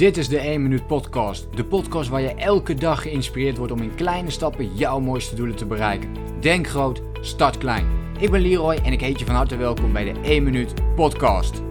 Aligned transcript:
Dit 0.00 0.16
is 0.16 0.28
de 0.28 0.38
1 0.38 0.62
Minuut 0.62 0.86
Podcast. 0.86 1.46
De 1.54 1.64
podcast 1.64 2.08
waar 2.08 2.20
je 2.20 2.34
elke 2.34 2.74
dag 2.74 3.02
geïnspireerd 3.02 3.56
wordt 3.56 3.72
om 3.72 3.82
in 3.82 3.94
kleine 3.94 4.30
stappen 4.30 4.74
jouw 4.74 5.00
mooiste 5.00 5.34
doelen 5.34 5.56
te 5.56 5.66
bereiken. 5.66 6.08
Denk 6.40 6.68
groot, 6.68 7.02
start 7.20 7.58
klein. 7.58 7.86
Ik 8.18 8.30
ben 8.30 8.40
Leroy 8.40 8.78
en 8.84 8.92
ik 8.92 9.00
heet 9.00 9.18
je 9.18 9.24
van 9.24 9.34
harte 9.34 9.56
welkom 9.56 9.92
bij 9.92 10.04
de 10.12 10.20
1 10.22 10.42
Minuut 10.42 10.74
Podcast. 10.94 11.62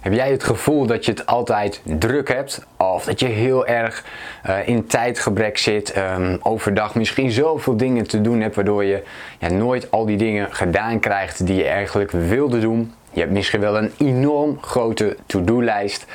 Heb 0.00 0.12
jij 0.12 0.30
het 0.30 0.44
gevoel 0.44 0.86
dat 0.86 1.04
je 1.04 1.10
het 1.10 1.26
altijd 1.26 1.82
druk 1.98 2.28
hebt? 2.28 2.66
Of 2.76 3.04
dat 3.04 3.20
je 3.20 3.26
heel 3.26 3.66
erg 3.66 4.04
uh, 4.46 4.68
in 4.68 4.86
tijdgebrek 4.86 5.58
zit, 5.58 5.96
um, 5.96 6.38
overdag 6.42 6.94
misschien 6.94 7.30
zoveel 7.30 7.76
dingen 7.76 8.06
te 8.06 8.20
doen 8.20 8.40
hebt, 8.40 8.54
waardoor 8.54 8.84
je 8.84 9.02
ja, 9.38 9.50
nooit 9.50 9.90
al 9.90 10.06
die 10.06 10.16
dingen 10.16 10.54
gedaan 10.54 11.00
krijgt 11.00 11.46
die 11.46 11.56
je 11.56 11.68
eigenlijk 11.68 12.10
wilde 12.10 12.60
doen? 12.60 12.92
Je 13.12 13.20
hebt 13.20 13.32
misschien 13.32 13.60
wel 13.60 13.76
een 13.76 13.92
enorm 13.98 14.58
grote 14.60 15.16
to-do-lijst. 15.26 16.06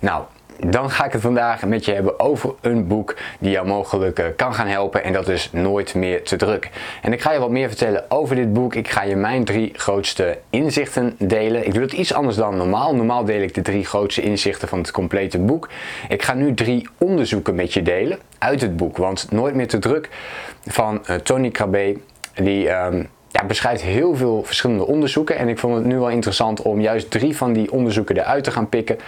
Nou, 0.00 0.22
dan 0.64 0.90
ga 0.90 1.04
ik 1.04 1.12
het 1.12 1.20
vandaag 1.20 1.66
met 1.66 1.84
je 1.84 1.92
hebben 1.92 2.20
over 2.20 2.54
een 2.60 2.86
boek 2.86 3.16
die 3.38 3.50
jou 3.50 3.66
mogelijk 3.66 4.18
eh, 4.18 4.26
kan 4.36 4.54
gaan 4.54 4.66
helpen 4.66 5.04
en 5.04 5.12
dat 5.12 5.28
is 5.28 5.50
Nooit 5.52 5.94
meer 5.94 6.22
te 6.22 6.36
druk. 6.36 6.70
En 7.02 7.12
ik 7.12 7.20
ga 7.20 7.32
je 7.32 7.38
wat 7.38 7.50
meer 7.50 7.68
vertellen 7.68 8.04
over 8.10 8.36
dit 8.36 8.52
boek. 8.52 8.74
Ik 8.74 8.88
ga 8.88 9.02
je 9.02 9.16
mijn 9.16 9.44
drie 9.44 9.72
grootste 9.76 10.38
inzichten 10.50 11.14
delen. 11.18 11.66
Ik 11.66 11.74
doe 11.74 11.82
het 11.82 11.92
iets 11.92 12.14
anders 12.14 12.36
dan 12.36 12.56
normaal. 12.56 12.94
Normaal 12.94 13.24
deel 13.24 13.42
ik 13.42 13.54
de 13.54 13.62
drie 13.62 13.84
grootste 13.84 14.22
inzichten 14.22 14.68
van 14.68 14.78
het 14.78 14.90
complete 14.90 15.38
boek. 15.38 15.68
Ik 16.08 16.22
ga 16.22 16.34
nu 16.34 16.54
drie 16.54 16.88
onderzoeken 16.98 17.54
met 17.54 17.72
je 17.72 17.82
delen 17.82 18.18
uit 18.38 18.60
het 18.60 18.76
boek, 18.76 18.96
want 18.96 19.26
Nooit 19.30 19.54
meer 19.54 19.68
te 19.68 19.78
druk 19.78 20.08
van 20.66 21.04
uh, 21.10 21.16
Tony 21.16 21.50
Krabbe, 21.50 21.96
die... 22.34 22.70
Um, 22.70 23.08
ja, 23.36 23.44
beschrijft 23.44 23.82
heel 23.82 24.16
veel 24.16 24.42
verschillende 24.44 24.86
onderzoeken. 24.86 25.36
En 25.36 25.48
ik 25.48 25.58
vond 25.58 25.74
het 25.74 25.84
nu 25.84 25.98
wel 25.98 26.10
interessant 26.10 26.62
om 26.62 26.80
juist 26.80 27.10
drie 27.10 27.36
van 27.36 27.52
die 27.52 27.72
onderzoeken 27.72 28.16
eruit 28.16 28.44
te 28.44 28.50
gaan 28.50 28.68
pikken. 28.68 28.98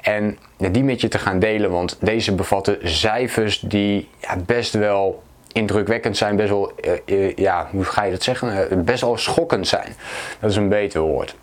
En 0.00 0.38
die 0.56 0.84
met 0.84 1.00
je 1.00 1.08
te 1.08 1.18
gaan 1.18 1.38
delen. 1.38 1.70
Want 1.70 1.96
deze 2.00 2.34
bevatten 2.34 2.78
cijfers 2.82 3.60
die 3.60 4.08
ja, 4.20 4.36
best 4.46 4.72
wel 4.72 5.22
indrukwekkend 5.52 6.16
zijn. 6.16 6.36
Best 6.36 6.48
wel, 6.48 6.72
uh, 6.84 6.92
uh, 7.18 7.34
ja, 7.34 7.68
hoe 7.70 7.84
ga 7.84 8.04
je 8.04 8.10
dat 8.10 8.22
zeggen? 8.22 8.68
Uh, 8.72 8.78
best 8.82 9.00
wel 9.00 9.16
schokkend 9.16 9.68
zijn. 9.68 9.92
Dat 10.40 10.50
is 10.50 10.56
een 10.56 10.68
beter 10.68 11.00
woord. 11.00 11.34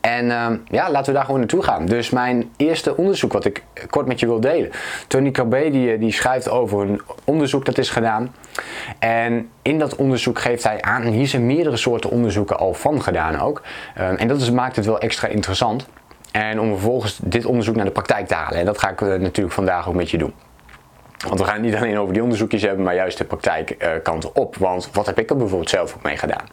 En 0.00 0.24
uh, 0.24 0.46
ja, 0.64 0.90
laten 0.90 1.06
we 1.06 1.12
daar 1.12 1.24
gewoon 1.24 1.40
naartoe 1.40 1.62
gaan. 1.62 1.86
Dus 1.86 2.10
mijn 2.10 2.50
eerste 2.56 2.96
onderzoek 2.96 3.32
wat 3.32 3.44
ik 3.44 3.64
kort 3.90 4.06
met 4.06 4.20
je 4.20 4.26
wil 4.26 4.40
delen. 4.40 4.70
Tony 5.06 5.30
Cabé 5.30 5.70
die, 5.70 5.98
die 5.98 6.12
schrijft 6.12 6.50
over 6.50 6.80
een 6.80 7.00
onderzoek 7.24 7.64
dat 7.64 7.78
is 7.78 7.90
gedaan. 7.90 8.34
En 8.98 9.50
in 9.62 9.78
dat 9.78 9.96
onderzoek 9.96 10.38
geeft 10.38 10.64
hij 10.64 10.82
aan, 10.82 11.02
en 11.02 11.12
hier 11.12 11.26
zijn 11.26 11.46
meerdere 11.46 11.76
soorten 11.76 12.10
onderzoeken 12.10 12.58
al 12.58 12.74
van 12.74 13.02
gedaan 13.02 13.40
ook. 13.40 13.62
Um, 13.98 14.16
en 14.16 14.28
dat 14.28 14.40
is, 14.40 14.50
maakt 14.50 14.76
het 14.76 14.86
wel 14.86 15.00
extra 15.00 15.28
interessant. 15.28 15.88
En 16.32 16.60
om 16.60 16.68
vervolgens 16.68 17.18
dit 17.22 17.44
onderzoek 17.44 17.76
naar 17.76 17.84
de 17.84 17.90
praktijk 17.90 18.26
te 18.26 18.34
halen. 18.34 18.58
En 18.58 18.64
dat 18.64 18.78
ga 18.78 18.90
ik 18.90 19.00
uh, 19.00 19.14
natuurlijk 19.14 19.54
vandaag 19.54 19.88
ook 19.88 19.94
met 19.94 20.10
je 20.10 20.18
doen. 20.18 20.34
Want 21.26 21.40
we 21.40 21.44
gaan 21.44 21.54
het 21.54 21.62
niet 21.62 21.74
alleen 21.74 21.98
over 21.98 22.12
die 22.12 22.22
onderzoekjes 22.22 22.62
hebben, 22.62 22.84
maar 22.84 22.94
juist 22.94 23.18
de 23.18 23.24
praktijkkant 23.24 24.24
uh, 24.24 24.30
op. 24.34 24.56
Want 24.56 24.90
wat 24.92 25.06
heb 25.06 25.18
ik 25.18 25.30
er 25.30 25.36
bijvoorbeeld 25.36 25.70
zelf 25.70 25.94
ook 25.94 26.02
mee 26.02 26.16
gedaan? 26.16 26.44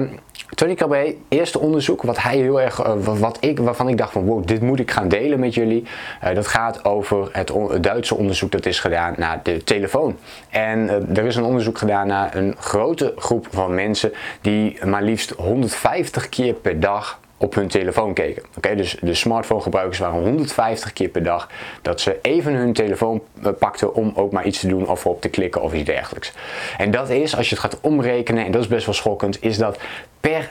Um, 0.00 0.18
Tony 0.56 0.74
Cabé, 0.74 1.14
eerste 1.28 1.58
onderzoek 1.58 2.02
wat 2.02 2.22
hij 2.22 2.36
heel 2.36 2.60
erg, 2.60 2.86
uh, 2.86 3.18
wat 3.18 3.36
ik, 3.40 3.58
waarvan 3.58 3.88
ik 3.88 3.98
dacht 3.98 4.12
van 4.12 4.24
wow, 4.24 4.46
dit 4.46 4.60
moet 4.60 4.78
ik 4.78 4.90
gaan 4.90 5.08
delen 5.08 5.40
met 5.40 5.54
jullie. 5.54 5.84
Uh, 6.24 6.34
dat 6.34 6.46
gaat 6.46 6.84
over 6.84 7.28
het, 7.32 7.52
Duitse 7.80 8.14
onderzoek 8.14 8.50
dat 8.50 8.66
is 8.66 8.80
gedaan 8.80 9.14
naar 9.16 9.40
de 9.42 9.64
telefoon. 9.64 10.16
En 10.50 10.88
er 11.16 11.24
is 11.24 11.36
een 11.36 11.44
onderzoek 11.44 11.78
gedaan 11.78 12.06
naar 12.06 12.34
een 12.34 12.54
grote 12.58 13.12
groep 13.16 13.46
van 13.50 13.74
mensen 13.74 14.12
die 14.40 14.84
maar 14.84 15.02
liefst 15.02 15.30
150 15.30 16.28
keer 16.28 16.54
per 16.54 16.80
dag 16.80 17.18
op 17.36 17.54
hun 17.54 17.68
telefoon 17.68 18.14
keken. 18.14 18.42
Oké, 18.56 18.74
dus 18.74 18.96
de 19.00 19.14
smartphone-gebruikers 19.14 19.98
waren 19.98 20.20
150 20.20 20.92
keer 20.92 21.08
per 21.08 21.22
dag 21.22 21.48
dat 21.82 22.00
ze 22.00 22.18
even 22.22 22.54
hun 22.54 22.72
telefoon 22.72 23.22
eh, 23.42 23.52
pakten 23.58 23.94
om 23.94 24.12
ook 24.14 24.32
maar 24.32 24.46
iets 24.46 24.60
te 24.60 24.68
doen 24.68 24.88
of 24.88 25.06
op 25.06 25.20
te 25.20 25.28
klikken 25.28 25.62
of 25.62 25.72
iets 25.72 25.84
dergelijks. 25.84 26.32
En 26.78 26.90
dat 26.90 27.10
is, 27.10 27.36
als 27.36 27.48
je 27.48 27.54
het 27.54 27.64
gaat 27.64 27.80
omrekenen, 27.80 28.44
en 28.44 28.52
dat 28.52 28.62
is 28.62 28.68
best 28.68 28.86
wel 28.86 28.94
schokkend, 28.94 29.42
is 29.42 29.58
dat 29.58 29.78
per 30.20 30.50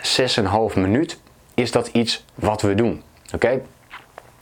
6,5 0.73 0.75
minuut 0.75 1.19
is 1.53 1.71
dat 1.71 1.87
iets 1.87 2.25
wat 2.35 2.61
we 2.61 2.75
doen. 2.75 3.03
Oké, 3.33 3.61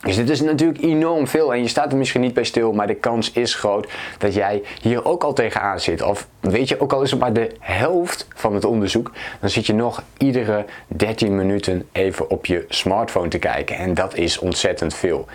dus 0.04 0.16
dit 0.16 0.30
is 0.30 0.42
natuurlijk 0.42 0.82
enorm 0.82 1.28
veel 1.28 1.54
en 1.54 1.62
je 1.62 1.68
staat 1.68 1.92
er 1.92 1.98
misschien 1.98 2.22
niet 2.22 2.34
bij 2.34 2.44
stil, 2.44 2.74
maar 2.74 2.88
de 2.88 2.96
kans 2.96 3.32
is 3.32 3.56
groot 3.56 3.92
dat 4.18 4.34
jij 4.34 4.64
hier 4.82 5.06
ook 5.06 5.24
al 5.24 5.34
tegenaan 5.34 5.80
zit. 5.80 6.02
Of 6.02 6.28
weet 6.40 6.68
je, 6.68 6.80
ook 6.80 6.94
al 6.94 7.02
is 7.02 7.12
het 7.12 7.20
maar 7.20 7.34
de 7.34 7.52
helft 7.60 8.28
van 8.36 8.54
het 8.54 8.66
onderzoek, 8.66 9.12
dan 9.40 9.50
zit 9.50 9.66
je 9.66 9.74
nog 9.74 10.04
iedere 10.18 10.66
13 10.88 11.36
minuten 11.36 11.88
even 11.92 12.30
op 12.30 12.46
je 12.46 12.66
smartphone 12.70 13.28
te 13.28 13.38
kijken. 13.38 13.76
En 13.76 13.94
dat 13.94 14.16
is 14.16 14.40
ontzettend 14.40 14.94
veel. 14.94 15.28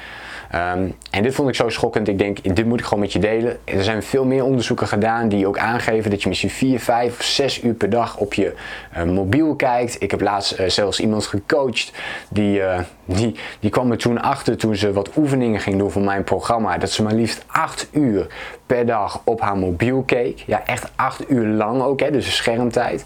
Um, 0.55 0.95
en 1.11 1.23
dit 1.23 1.35
vond 1.35 1.49
ik 1.49 1.55
zo 1.55 1.69
schokkend. 1.69 2.09
Ik 2.09 2.19
denk, 2.19 2.55
dit 2.55 2.67
moet 2.67 2.79
ik 2.79 2.85
gewoon 2.85 3.03
met 3.03 3.13
je 3.13 3.19
delen. 3.19 3.59
Er 3.65 3.85
zijn 3.85 4.03
veel 4.03 4.25
meer 4.25 4.45
onderzoeken 4.45 4.89
gedaan 4.89 5.29
die 5.29 5.47
ook 5.47 5.59
aangeven 5.59 6.11
dat 6.11 6.23
je 6.23 6.29
misschien 6.29 6.51
4, 6.51 6.81
5 6.81 7.19
of 7.19 7.25
6 7.25 7.63
uur 7.63 7.75
per 7.75 7.91
dag 7.91 8.17
op 8.17 8.35
je 8.35 8.55
uh, 8.97 9.03
mobiel 9.03 9.55
kijkt. 9.55 10.03
Ik 10.03 10.11
heb 10.11 10.21
laatst 10.21 10.61
uh, 10.61 10.69
zelfs 10.69 11.01
iemand 11.01 11.27
gecoacht 11.27 11.93
die, 12.29 12.59
uh, 12.59 12.81
die, 13.05 13.35
die 13.61 13.71
kwam 13.71 13.91
er 13.91 13.99
toen 13.99 14.21
achter 14.21 14.57
toen 14.57 14.77
ze 14.77 14.93
wat 14.93 15.17
oefeningen 15.17 15.61
ging 15.61 15.79
doen 15.79 15.91
voor 15.91 16.03
mijn 16.03 16.25
programma. 16.25 16.79
Dat 16.79 16.91
ze 16.91 17.03
maar 17.03 17.15
liefst 17.15 17.45
8 17.47 17.89
uur 17.91 18.27
per 18.67 18.87
dag 18.87 19.21
op 19.25 19.41
haar 19.41 19.57
mobiel 19.57 20.03
keek. 20.03 20.43
Ja, 20.47 20.67
echt 20.67 20.91
8 20.97 21.31
uur 21.31 21.47
lang 21.47 21.83
ook, 21.83 22.01
hè, 22.01 22.11
dus 22.11 22.37
schermtijd. 22.37 23.05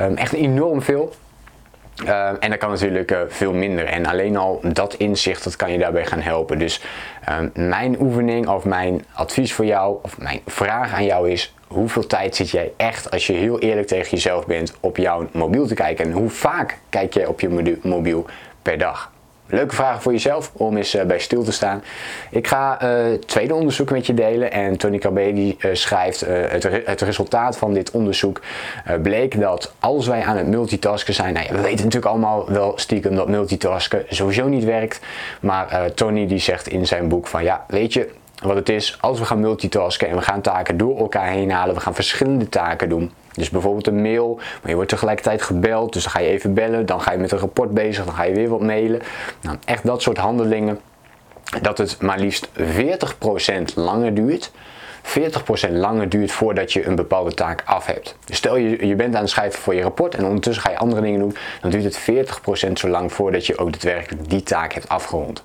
Um, 0.00 0.16
echt 0.16 0.32
enorm 0.32 0.82
veel. 0.82 1.12
Uh, 2.04 2.28
en 2.40 2.50
dat 2.50 2.58
kan 2.58 2.70
natuurlijk 2.70 3.10
uh, 3.10 3.20
veel 3.28 3.52
minder. 3.52 3.84
En 3.84 4.06
alleen 4.06 4.36
al 4.36 4.60
dat 4.72 4.94
inzicht, 4.94 5.44
dat 5.44 5.56
kan 5.56 5.72
je 5.72 5.78
daarbij 5.78 6.06
gaan 6.06 6.20
helpen. 6.20 6.58
Dus 6.58 6.82
uh, 7.28 7.38
mijn 7.54 8.00
oefening 8.00 8.48
of 8.48 8.64
mijn 8.64 9.04
advies 9.12 9.52
voor 9.52 9.64
jou, 9.64 9.98
of 10.02 10.18
mijn 10.18 10.40
vraag 10.46 10.92
aan 10.92 11.04
jou 11.04 11.30
is: 11.30 11.54
hoeveel 11.66 12.06
tijd 12.06 12.36
zit 12.36 12.50
jij 12.50 12.72
echt, 12.76 13.10
als 13.10 13.26
je 13.26 13.32
heel 13.32 13.58
eerlijk 13.58 13.86
tegen 13.86 14.10
jezelf 14.10 14.46
bent, 14.46 14.74
op 14.80 14.96
jouw 14.96 15.28
mobiel 15.32 15.66
te 15.66 15.74
kijken? 15.74 16.04
En 16.04 16.12
hoe 16.12 16.30
vaak 16.30 16.78
kijk 16.88 17.14
jij 17.14 17.26
op 17.26 17.40
je 17.40 17.78
mobiel 17.82 18.26
per 18.62 18.78
dag? 18.78 19.12
Leuke 19.50 19.74
vragen 19.74 20.02
voor 20.02 20.12
jezelf 20.12 20.50
om 20.52 20.76
eens 20.76 20.94
uh, 20.94 21.02
bij 21.02 21.18
stil 21.18 21.42
te 21.42 21.52
staan. 21.52 21.82
Ik 22.30 22.46
ga 22.46 22.82
uh, 22.82 23.14
tweede 23.14 23.54
onderzoek 23.54 23.90
met 23.90 24.06
je 24.06 24.14
delen 24.14 24.52
en 24.52 24.76
Tony 24.76 24.98
die 25.32 25.56
uh, 25.58 25.74
schrijft 25.74 26.20
het, 26.20 26.64
re 26.64 26.82
het, 26.84 27.00
resultaat 27.00 27.56
van 27.56 27.72
dit 27.72 27.90
onderzoek 27.90 28.40
bleek 29.02 29.40
dat 29.40 29.74
als 29.78 30.06
wij 30.06 30.22
aan 30.22 30.36
het 30.36 30.46
multitasken 30.46 31.14
zijn, 31.14 31.34
nou 31.34 31.46
ja, 31.46 31.52
we 31.52 31.60
weten 31.60 31.84
natuurlijk 31.84 32.12
allemaal 32.12 32.52
wel 32.52 32.72
stiekem 32.76 33.14
dat 33.14 33.28
multitasken 33.28 34.04
sowieso 34.08 34.48
niet 34.48 34.64
werkt, 34.64 35.00
maar 35.40 35.92
Tony 35.94 36.26
die 36.26 36.38
zegt 36.38 36.68
in 36.68 36.86
zijn 36.86 37.08
boek 37.08 37.26
van 37.26 37.42
ja, 37.42 37.64
weet 37.68 37.92
je, 37.92 38.08
wat 38.42 38.56
het 38.56 38.68
is, 38.68 38.98
als 39.00 39.18
we 39.18 39.24
gaan 39.24 39.40
multitasken 39.40 40.08
en 40.08 40.16
we 40.16 40.22
gaan 40.22 40.40
taken 40.40 40.76
door 40.76 40.98
elkaar 40.98 41.28
heen 41.28 41.50
halen, 41.50 41.74
we 41.74 41.80
gaan 41.80 41.94
verschillende 41.94 42.48
taken 42.48 42.88
doen. 42.88 43.12
Dus 43.32 43.50
bijvoorbeeld 43.50 43.86
een 43.86 44.02
mail, 44.02 44.34
maar 44.36 44.70
je 44.70 44.74
wordt 44.74 44.90
tegelijkertijd 44.90 45.42
gebeld, 45.42 45.92
dus 45.92 46.02
dan 46.02 46.12
ga 46.12 46.20
je 46.20 46.28
even 46.28 46.54
bellen, 46.54 46.86
dan 46.86 47.00
ga 47.00 47.12
je 47.12 47.18
met 47.18 47.32
een 47.32 47.38
rapport 47.38 47.70
bezig, 47.70 48.04
dan 48.04 48.14
ga 48.14 48.22
je 48.22 48.34
weer 48.34 48.48
wat 48.48 48.60
mailen. 48.60 49.00
Nou, 49.40 49.56
echt 49.64 49.86
dat 49.86 50.02
soort 50.02 50.18
handelingen, 50.18 50.80
dat 51.62 51.78
het 51.78 52.00
maar 52.00 52.18
liefst 52.18 52.48
40% 52.48 52.52
langer 53.74 54.14
duurt 54.14 54.50
40% 55.02 55.70
langer 55.70 56.08
duurt 56.08 56.32
voordat 56.32 56.72
je 56.72 56.86
een 56.86 56.94
bepaalde 56.94 57.34
taak 57.34 57.62
af 57.64 57.86
hebt. 57.86 58.16
Dus 58.24 58.36
stel 58.36 58.56
je, 58.56 58.86
je 58.86 58.94
bent 58.94 59.14
aan 59.14 59.20
het 59.20 59.30
schrijven 59.30 59.60
voor 59.60 59.74
je 59.74 59.82
rapport 59.82 60.14
en 60.14 60.24
ondertussen 60.24 60.62
ga 60.62 60.70
je 60.70 60.78
andere 60.78 61.00
dingen 61.00 61.20
doen, 61.20 61.36
dan 61.60 61.70
duurt 61.70 61.84
het 61.84 62.00
40% 62.68 62.72
zo 62.72 62.88
lang 62.88 63.12
voordat 63.12 63.46
je 63.46 63.58
ook 63.58 63.72
daadwerkelijk 63.72 64.30
die 64.30 64.42
taak 64.42 64.72
hebt 64.72 64.88
afgerond. 64.88 65.42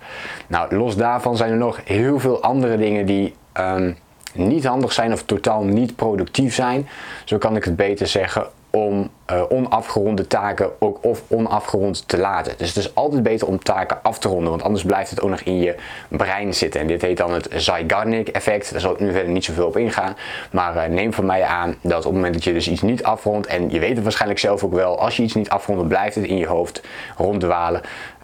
Nou, 0.48 0.76
los 0.76 0.96
daarvan 0.96 1.38
zijn 1.38 1.52
er 1.52 1.58
nog 1.58 1.80
heel 1.84 2.20
veel 2.20 2.42
andere 2.42 2.78
dingen 2.78 3.06
die 3.06 3.36
um, 3.60 3.98
niet 4.36 4.66
handig 4.66 4.92
zijn 4.92 5.14
of 5.14 5.24
totaal 5.24 5.64
niet 5.64 5.96
productief 5.96 6.54
zijn. 6.54 6.88
Zo 7.26 7.38
kan 7.38 7.56
ik 7.56 7.64
het 7.64 7.76
beter 7.76 8.08
zeggen 8.08 8.48
om 8.70 9.10
uh, 9.32 9.42
onafgeronde 9.50 10.28
taken 10.28 10.70
ook 10.80 10.98
of 11.02 11.24
onafgerond 11.28 12.08
te 12.08 12.18
laten. 12.18 12.54
Dus 12.58 12.68
het 12.68 12.78
is 12.78 12.96
altijd 12.96 13.24
beter 13.24 13.48
om 13.48 13.64
taken 13.64 13.98
af 14.02 14.20
te 14.20 14.28
ronden, 14.28 14.50
want 14.50 14.64
anders 14.64 14.84
blijft 14.84 15.10
het 15.10 15.22
ook 15.22 15.30
nog 15.30 15.40
in 15.40 15.60
je 15.60 15.76
brein 16.08 16.54
zitten. 16.54 16.82
En 16.82 16.88
dit 16.88 17.02
heet 17.02 17.18
dan 17.18 17.34
het 17.34 17.48
Zeigarnik 17.56 18.28
effect. 18.28 18.72
Daar 18.72 18.82
zal 18.82 18.92
ik 18.92 19.00
nu 19.00 19.12
verder 19.12 19.32
niet 19.32 19.46
zoveel 19.46 19.68
op 19.68 19.78
ingaan. 19.78 20.16
Maar 20.52 20.76
uh, 20.76 20.96
neem 20.96 21.14
van 21.14 21.26
mij 21.26 21.44
aan 21.44 21.76
dat 21.82 21.98
op 21.98 22.04
het 22.04 22.14
moment 22.14 22.34
dat 22.34 22.44
je 22.44 22.54
dus 22.54 22.68
iets 22.68 22.82
niet 22.82 23.04
afrondt, 23.04 23.48
en 23.48 23.70
je 23.70 23.80
weet 23.80 23.96
het 23.96 24.04
waarschijnlijk 24.04 24.40
zelf 24.40 24.64
ook 24.64 24.74
wel, 24.74 25.00
als 25.00 25.18
je 25.18 25.24
iets 25.24 25.34
niet 25.34 25.50
afrondt, 25.50 25.88
blijft 25.88 26.16
het 26.16 26.26
in 26.26 26.38
je 26.38 26.48
hoofd 26.48 26.82
ronddwalen. 27.18 27.82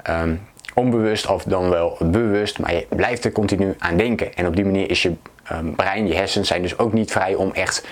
Um, 0.10 0.42
onbewust 0.76 1.28
of 1.28 1.44
dan 1.44 1.70
wel 1.70 1.98
bewust, 2.00 2.60
maar 2.60 2.74
je 2.74 2.86
blijft 2.90 3.26
er 3.26 3.32
continu 3.32 3.76
aan 3.78 3.98
denken. 3.98 4.34
En 4.34 4.48
op 4.48 4.56
die 4.56 4.66
manier 4.66 4.90
is 4.90 5.02
je 5.02 5.14
um, 5.52 5.76
brein, 5.76 6.08
je 6.08 6.14
hersens 6.14 6.48
zijn 6.48 6.62
dus 6.62 6.78
ook 6.78 6.94
niet 6.94 7.12
vrij 7.12 7.36
om 7.36 7.52
echt 7.54 7.88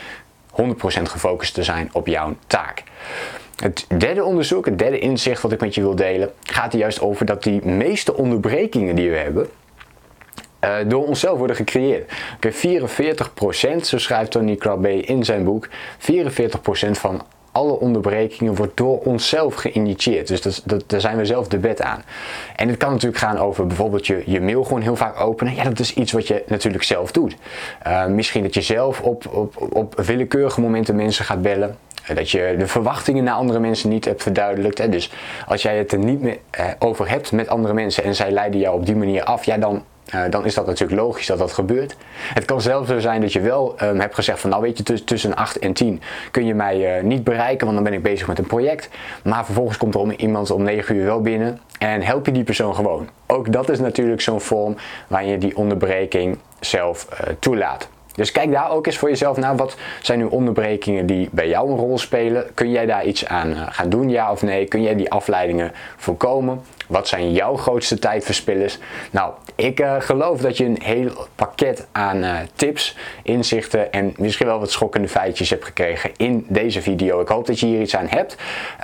100% 0.51 0.63
gefocust 1.03 1.53
te 1.53 1.63
zijn 1.63 1.89
op 1.91 2.07
jouw 2.07 2.35
taak. 2.47 2.83
Het 3.55 3.85
derde 3.97 4.23
onderzoek, 4.23 4.65
het 4.65 4.79
derde 4.79 4.99
inzicht 4.99 5.41
wat 5.41 5.51
ik 5.51 5.61
met 5.61 5.75
je 5.75 5.81
wil 5.81 5.95
delen, 5.95 6.31
gaat 6.43 6.73
er 6.73 6.79
juist 6.79 7.01
over 7.01 7.25
dat 7.25 7.43
die 7.43 7.65
meeste 7.65 8.15
onderbrekingen 8.15 8.95
die 8.95 9.09
we 9.09 9.17
hebben, 9.17 9.49
uh, 10.63 10.75
door 10.85 11.07
onszelf 11.07 11.37
worden 11.37 11.55
gecreëerd. 11.55 12.11
Okay, 12.35 12.51
44%, 12.51 13.85
zo 13.85 13.97
schrijft 13.97 14.31
Tony 14.31 14.55
Crabbe 14.55 15.01
in 15.01 15.23
zijn 15.23 15.43
boek, 15.43 15.67
44% 15.67 15.71
van 16.91 17.21
alle 17.59 17.79
onderbrekingen 17.79 18.55
wordt 18.55 18.77
door 18.77 18.99
onszelf 18.99 19.55
geïnitieerd. 19.55 20.27
Dus 20.27 20.63
dat, 20.63 20.83
daar 20.87 21.01
zijn 21.01 21.17
we 21.17 21.25
zelf 21.25 21.47
de 21.47 21.57
bed 21.57 21.81
aan. 21.81 22.03
En 22.55 22.67
het 22.67 22.77
kan 22.77 22.91
natuurlijk 22.91 23.21
gaan 23.21 23.37
over 23.37 23.67
bijvoorbeeld 23.67 24.07
je, 24.07 24.23
je 24.25 24.41
mail 24.41 24.63
gewoon 24.63 24.81
heel 24.81 24.95
vaak 24.95 25.19
openen. 25.19 25.55
Ja, 25.55 25.63
dat 25.63 25.79
is 25.79 25.93
iets 25.93 26.11
wat 26.11 26.27
je 26.27 26.43
natuurlijk 26.47 26.83
zelf 26.83 27.11
doet. 27.11 27.35
Uh, 27.87 28.05
misschien 28.05 28.43
dat 28.43 28.53
je 28.53 28.61
zelf 28.61 29.01
op, 29.01 29.27
op, 29.35 29.73
op 29.73 30.01
willekeurige 30.01 30.61
momenten 30.61 30.95
mensen 30.95 31.25
gaat 31.25 31.41
bellen. 31.41 31.77
Eh, 32.05 32.15
dat 32.15 32.31
je 32.31 32.55
de 32.57 32.67
verwachtingen 32.67 33.23
naar 33.23 33.35
andere 33.35 33.59
mensen 33.59 33.89
niet 33.89 34.05
hebt 34.05 34.23
verduidelijkt. 34.23 34.77
Hè. 34.77 34.89
Dus 34.89 35.11
als 35.47 35.61
jij 35.61 35.77
het 35.77 35.91
er 35.91 35.99
niet 35.99 36.21
meer 36.21 36.37
eh, 36.49 36.65
over 36.79 37.09
hebt 37.09 37.31
met 37.31 37.47
andere 37.47 37.73
mensen 37.73 38.03
en 38.03 38.15
zij 38.15 38.31
leiden 38.31 38.59
jou 38.59 38.75
op 38.75 38.85
die 38.85 38.95
manier 38.95 39.23
af, 39.23 39.45
ja, 39.45 39.57
dan, 39.57 39.83
uh, 40.15 40.21
dan 40.29 40.45
is 40.45 40.53
dat 40.53 40.65
natuurlijk 40.65 41.01
logisch 41.01 41.25
dat 41.25 41.37
dat 41.37 41.51
gebeurt. 41.51 41.95
Het 42.33 42.45
kan 42.45 42.61
zelfs 42.61 42.89
zo 42.89 42.99
zijn 42.99 43.21
dat 43.21 43.33
je 43.33 43.39
wel 43.39 43.75
um, 43.83 43.99
hebt 43.99 44.15
gezegd 44.15 44.39
van 44.39 44.49
nou 44.49 44.61
weet 44.61 44.77
je 44.77 45.03
tussen 45.03 45.35
8 45.35 45.59
en 45.59 45.73
10 45.73 46.01
kun 46.31 46.45
je 46.45 46.53
mij 46.53 46.97
uh, 46.97 47.03
niet 47.03 47.23
bereiken, 47.23 47.65
want 47.65 47.73
dan 47.77 47.83
ben 47.83 47.93
ik 47.93 48.03
bezig 48.03 48.27
met 48.27 48.39
een 48.39 48.47
project. 48.47 48.89
Maar 49.23 49.45
vervolgens 49.45 49.77
komt 49.77 49.93
er 49.93 49.99
om, 49.99 50.11
iemand 50.11 50.51
om 50.51 50.63
9 50.63 50.95
uur 50.95 51.05
wel 51.05 51.21
binnen 51.21 51.59
en 51.79 52.01
help 52.01 52.25
je 52.25 52.31
die 52.31 52.43
persoon 52.43 52.75
gewoon. 52.75 53.09
Ook 53.27 53.51
dat 53.51 53.69
is 53.69 53.79
natuurlijk 53.79 54.21
zo'n 54.21 54.41
vorm 54.41 54.75
waarin 55.07 55.29
je 55.29 55.37
die 55.37 55.57
onderbreking 55.57 56.37
zelf 56.59 57.07
uh, 57.11 57.19
toelaat. 57.39 57.89
Dus 58.19 58.31
kijk 58.31 58.51
daar 58.51 58.71
ook 58.71 58.85
eens 58.85 58.97
voor 58.97 59.09
jezelf 59.09 59.37
naar. 59.37 59.55
Wat 59.55 59.75
zijn 60.01 60.19
nu 60.19 60.25
onderbrekingen 60.25 61.05
die 61.05 61.29
bij 61.31 61.47
jou 61.47 61.71
een 61.71 61.77
rol 61.77 61.97
spelen? 61.97 62.45
Kun 62.53 62.71
jij 62.71 62.85
daar 62.85 63.05
iets 63.05 63.25
aan 63.25 63.55
gaan 63.55 63.89
doen, 63.89 64.09
ja 64.09 64.31
of 64.31 64.41
nee? 64.41 64.65
Kun 64.65 64.81
jij 64.81 64.95
die 64.95 65.11
afleidingen 65.11 65.71
voorkomen? 65.97 66.61
Wat 66.89 67.07
zijn 67.07 67.31
jouw 67.31 67.55
grootste 67.55 67.99
tijdverspillers? 67.99 68.77
Nou, 69.11 69.33
ik 69.55 69.79
uh, 69.79 69.95
geloof 69.99 70.41
dat 70.41 70.57
je 70.57 70.65
een 70.65 70.81
heel 70.81 71.11
pakket 71.35 71.87
aan 71.91 72.23
uh, 72.23 72.37
tips, 72.53 72.97
inzichten 73.23 73.91
en 73.91 74.13
misschien 74.17 74.47
wel 74.47 74.59
wat 74.59 74.71
schokkende 74.71 75.07
feitjes 75.07 75.49
hebt 75.49 75.65
gekregen 75.65 76.11
in 76.17 76.45
deze 76.47 76.81
video. 76.81 77.21
Ik 77.21 77.27
hoop 77.27 77.47
dat 77.47 77.59
je 77.59 77.65
hier 77.65 77.81
iets 77.81 77.95
aan 77.95 78.07
hebt. 78.07 78.35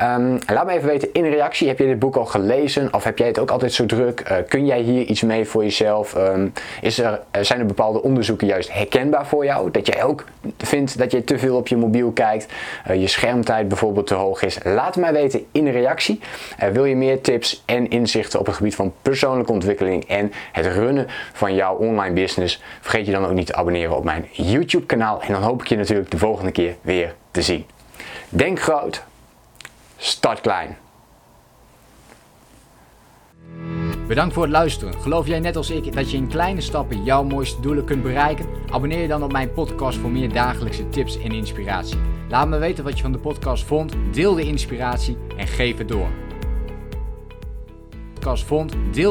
Um, 0.02 0.40
laat 0.48 0.66
me 0.66 0.72
even 0.72 0.88
weten 0.88 1.10
in 1.13 1.25
een 1.25 1.31
reactie. 1.31 1.68
Heb 1.68 1.80
je 1.80 1.86
dit 1.86 2.00
boek 2.00 2.16
al 2.16 2.25
gelezen 2.25 2.94
of 2.94 3.04
heb 3.04 3.18
jij 3.18 3.28
het 3.28 3.40
ook 3.40 3.52
altijd 3.52 3.74
zo 3.74 3.86
druk? 3.86 4.30
Uh, 4.31 4.38
kun 4.48 4.66
jij 4.66 4.80
hier 4.80 5.06
iets 5.06 5.22
mee 5.22 5.46
voor 5.46 5.63
jezelf? 5.63 6.16
Um, 6.16 6.54
is 6.81 7.00
er, 7.00 7.22
zijn 7.42 7.60
er 7.60 7.66
bepaalde 7.66 8.02
onderzoeken 8.02 8.48
juist 8.48 8.74
herkenbaar 8.74 9.28
voor 9.28 9.46
jou? 9.46 9.72
Dat 9.72 9.88
jij 9.88 10.04
ook 10.04 10.25
vindt 10.57 10.98
dat 10.98 11.12
je 11.12 11.24
te 11.24 11.38
veel 11.38 11.56
op 11.56 11.68
je 11.68 11.78
mobiel 11.78 12.12
kijkt, 12.12 12.48
je 12.94 13.07
schermtijd 13.07 13.68
bijvoorbeeld 13.68 14.07
te 14.07 14.13
hoog 14.13 14.42
is? 14.42 14.57
Laat 14.63 14.96
mij 14.96 15.13
weten 15.13 15.46
in 15.52 15.66
een 15.66 15.74
reactie. 15.74 16.19
wil 16.72 16.86
je 16.86 16.96
meer 16.96 17.22
tips 17.22 17.63
en 17.66 17.94
inzichten 17.95 18.39
op 18.39 18.45
het 18.45 18.56
gebied 18.56 18.75
van 18.75 18.94
persoonlijke 19.01 19.51
ontwikkeling 19.51 20.06
en 20.06 20.31
het 20.51 20.65
runnen 20.65 21.07
van 21.33 21.56
jouw 21.56 21.75
online 21.75 22.13
business, 22.13 22.62
vergeet 22.81 23.06
je 23.06 23.12
dan 23.12 23.25
ook 23.25 23.33
niet 23.33 23.47
te 23.47 23.56
abonneren 23.56 23.95
op 23.95 24.03
mijn 24.03 24.27
YouTube 24.31 24.86
kanaal. 24.86 25.21
En 25.21 25.33
dan 25.33 25.42
hoop 25.42 25.62
ik 25.62 25.68
je 25.68 25.75
natuurlijk 25.75 26.12
de 26.12 26.18
volgende 26.18 26.51
keer 26.51 26.75
weer 26.81 27.15
te 27.31 27.42
zien. 27.42 27.65
Denk 28.30 28.59
groot, 28.59 29.03
start 29.97 30.42
klein. 30.42 30.77
Bedankt 34.07 34.33
voor 34.33 34.44
het 34.44 34.51
luisteren. 34.51 34.94
Geloof 35.01 35.27
jij 35.27 35.39
net 35.39 35.56
als 35.56 35.69
ik 35.69 35.94
dat 35.94 36.12
je 36.12 36.18
in 36.18 36.27
kleine 36.27 36.62
stappen 36.62 37.03
jouw 37.03 37.24
mooiste 37.24 37.62
doelen 37.62 37.86
kunt 37.86 38.03
bereiken? 38.03 38.45
Abonneer 38.71 39.01
je 39.01 39.07
dan 39.07 39.24
op 39.24 39.31
mijn 39.31 39.53
podcast 39.53 39.97
voor 39.97 40.12
meer 40.12 40.33
dagelijkse 40.33 40.89
tips 40.89 41.19
en 41.19 41.31
inspiratie. 41.31 41.97
Laat 42.30 42.47
me 42.47 42.57
weten 42.57 42.83
wat 42.83 42.95
je 42.95 43.01
van 43.01 43.12
de 43.12 43.18
podcast 43.18 43.63
vond, 43.63 43.94
deel 44.12 44.36
de 44.36 44.44
inspiratie 44.44 45.18
en 45.38 45.47
geef 45.47 45.77
het 45.77 45.88
door 45.88 46.25
podcast 48.25 48.48
vond, 48.48 48.74
deel 48.92 49.04